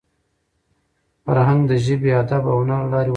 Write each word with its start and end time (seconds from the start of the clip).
فرهنګ 1.23 1.61
د 1.69 1.71
ژبي، 1.85 2.09
ادب 2.21 2.43
او 2.51 2.57
هنر 2.61 2.79
له 2.83 2.89
لاري 2.91 2.91
وده 2.99 3.01
کوي. 3.03 3.09